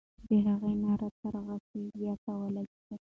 د 0.27 0.29
هغې 0.45 0.73
ناره 0.83 1.09
تر 1.19 1.33
غسي 1.45 1.81
زیاته 1.99 2.31
ولګېده. 2.39 2.95